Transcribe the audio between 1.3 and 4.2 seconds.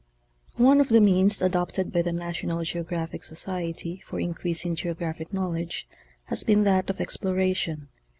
adopted by the Narionan GEOGRAPHIC Socrery for